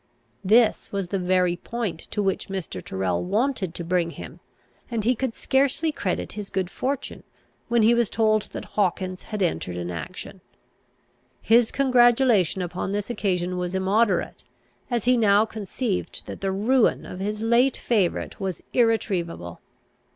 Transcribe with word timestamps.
This 0.43 0.91
was 0.91 1.09
the 1.09 1.19
very 1.19 1.55
point 1.55 1.99
to 2.09 2.23
which 2.23 2.47
Mr. 2.49 2.83
Tyrrel 2.83 3.23
wanted 3.23 3.75
to 3.75 3.83
bring 3.83 4.09
him, 4.09 4.39
and 4.89 5.03
he 5.03 5.13
could 5.13 5.35
scarcely 5.35 5.91
credit 5.91 6.31
his 6.31 6.49
good 6.49 6.71
fortune, 6.71 7.21
when 7.67 7.83
he 7.83 7.93
was 7.93 8.09
told 8.09 8.49
that 8.53 8.65
Hawkins 8.73 9.21
had 9.21 9.43
entered 9.43 9.77
an 9.77 9.91
action. 9.91 10.41
His 11.39 11.69
congratulation 11.69 12.63
upon 12.63 12.93
this 12.93 13.11
occasion 13.11 13.57
was 13.59 13.75
immoderate, 13.75 14.43
as 14.89 15.05
he 15.05 15.17
now 15.17 15.45
conceived 15.45 16.23
that 16.25 16.41
the 16.41 16.51
ruin 16.51 17.05
of 17.05 17.19
his 17.19 17.43
late 17.43 17.77
favourite 17.77 18.39
was 18.39 18.63
irretrievable. 18.73 19.61